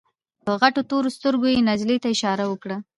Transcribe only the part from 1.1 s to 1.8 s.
سترګو يې